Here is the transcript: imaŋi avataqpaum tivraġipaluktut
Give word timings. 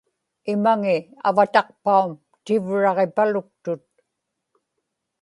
imaŋi 0.53 0.97
avataqpaum 1.27 2.11
tivraġipaluktut 2.45 3.85